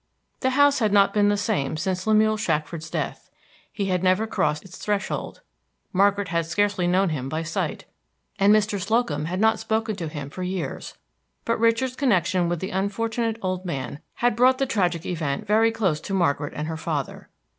The 0.39 0.49
house 0.57 0.79
had 0.79 0.91
not 0.91 1.13
been 1.13 1.29
the 1.29 1.37
same 1.37 1.77
since 1.77 2.07
Lemuel 2.07 2.35
Shackford's 2.35 2.89
death; 2.89 3.29
he 3.71 3.85
had 3.85 4.01
never 4.01 4.25
crossed 4.25 4.65
its 4.65 4.75
threshold; 4.79 5.41
Margaret 5.93 6.29
had 6.29 6.47
scarcely 6.47 6.87
known 6.87 7.09
him 7.09 7.29
by 7.29 7.43
sight, 7.43 7.85
and 8.39 8.51
Mr. 8.51 8.81
Slocum 8.81 9.25
had 9.25 9.39
not 9.39 9.59
spoken 9.59 9.95
to 9.97 10.07
him 10.07 10.31
for 10.31 10.41
years; 10.41 10.95
but 11.45 11.59
Richard's 11.59 11.95
connection 11.95 12.49
with 12.49 12.61
the 12.61 12.71
unfortunate 12.71 13.37
old 13.43 13.63
man 13.63 13.99
had 14.15 14.35
brought 14.35 14.57
the 14.57 14.65
tragic 14.65 15.05
event 15.05 15.45
very 15.45 15.71
close 15.71 16.01
to 16.01 16.15
Margaret 16.15 16.53
and 16.55 16.67
her 16.67 16.77
father. 16.77 17.29